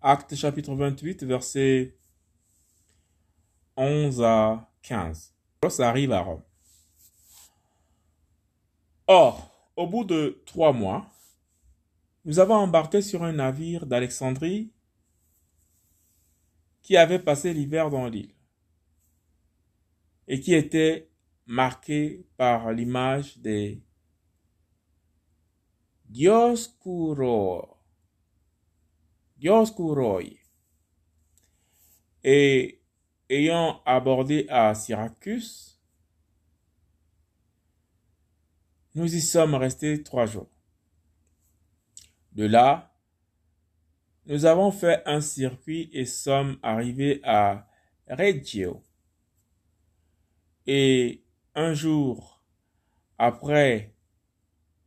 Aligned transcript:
Acte 0.00 0.36
chapitre 0.36 0.74
28, 0.74 1.24
versets 1.24 1.96
11 3.76 4.22
à 4.22 4.70
15. 4.82 5.34
Paulos 5.60 5.80
arrive 5.80 6.12
à 6.12 6.20
Rome. 6.20 6.42
Or, 9.08 9.50
au 9.74 9.86
bout 9.86 10.04
de 10.04 10.42
trois 10.46 10.72
mois, 10.72 11.10
nous 12.24 12.38
avons 12.38 12.54
embarqué 12.54 13.02
sur 13.02 13.24
un 13.24 13.32
navire 13.32 13.86
d'Alexandrie 13.86 14.72
qui 16.82 16.96
avait 16.96 17.18
passé 17.18 17.52
l'hiver 17.52 17.90
dans 17.90 18.06
l'île 18.06 18.34
et 20.28 20.38
qui 20.40 20.54
était 20.54 21.10
marqué 21.46 22.26
par 22.36 22.72
l'image 22.72 23.38
des 23.38 23.82
Dioscuro, 26.04 27.77
Dioscuroi. 29.38 30.40
Et 32.24 32.82
ayant 33.30 33.80
abordé 33.86 34.46
à 34.48 34.74
Syracuse, 34.74 35.80
nous 38.94 39.14
y 39.14 39.20
sommes 39.20 39.54
restés 39.54 40.02
trois 40.02 40.26
jours. 40.26 40.50
De 42.32 42.44
là, 42.44 42.94
nous 44.26 44.44
avons 44.44 44.70
fait 44.72 45.02
un 45.06 45.20
circuit 45.20 45.88
et 45.92 46.04
sommes 46.04 46.58
arrivés 46.62 47.20
à 47.24 47.66
Reggio. 48.08 48.82
Et 50.66 51.24
un 51.54 51.72
jour 51.72 52.44
après, 53.16 53.94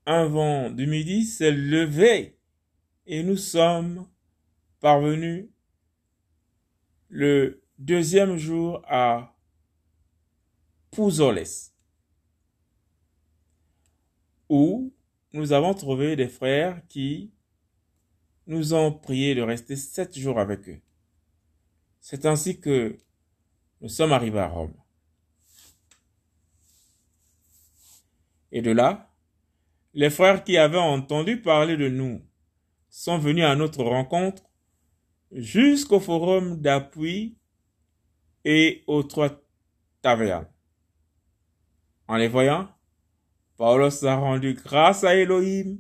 un 0.06 0.26
vent 0.26 0.70
du 0.70 0.88
midi 0.88 1.24
s'est 1.24 1.52
levé 1.52 2.38
et 3.08 3.24
nous 3.24 3.38
sommes 3.38 4.08
parvenus 4.82 5.48
le 7.10 7.64
deuxième 7.78 8.38
jour 8.38 8.82
à 8.88 9.34
Pouzoles, 10.92 11.44
où 14.50 14.94
nous 15.32 15.54
avons 15.54 15.74
trouvé 15.74 16.16
des 16.18 16.28
frères 16.28 16.82
qui 16.90 17.32
nous 18.48 18.74
ont 18.74 18.92
prié 18.92 19.36
de 19.36 19.42
rester 19.42 19.78
sept 19.78 20.18
jours 20.18 20.40
avec 20.40 20.68
eux. 20.68 20.82
C'est 22.02 22.26
ainsi 22.26 22.60
que 22.60 22.98
nous 23.80 23.88
sommes 23.88 24.12
arrivés 24.12 24.40
à 24.40 24.48
Rome. 24.48 24.74
Et 28.52 28.62
de 28.62 28.72
là, 28.72 29.10
les 29.94 30.10
frères 30.10 30.44
qui 30.44 30.58
avaient 30.58 30.78
entendu 30.78 31.42
parler 31.42 31.78
de 31.78 31.88
nous 31.88 32.22
sont 32.90 33.18
venus 33.18 33.46
à 33.46 33.56
notre 33.56 33.84
rencontre 33.84 34.51
jusqu'au 35.32 36.00
forum 36.00 36.60
d'appui 36.62 37.38
et 38.44 38.84
aux 38.88 39.04
trois 39.04 39.30
tavernes. 40.02 40.48
En 42.08 42.18
les 42.18 42.28
voyant, 42.28 42.70
Paulos 43.58 44.04
a 44.06 44.16
rendu 44.16 44.54
grâce 44.54 45.04
à 45.04 45.16
Elohim 45.16 45.78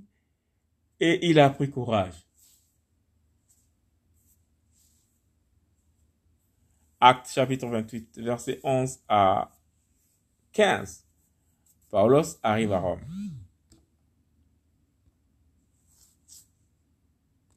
et 0.99 1.27
il 1.27 1.39
a 1.39 1.49
pris 1.49 1.69
courage. 1.69 2.13
Acte 6.99 7.27
chapitre 7.29 7.67
28, 7.67 8.19
verset 8.19 8.59
11 8.63 8.99
à 9.09 9.51
15. 10.53 11.07
Paulos 11.89 12.37
arrive 12.43 12.71
à 12.73 12.79
Rome. 12.79 13.01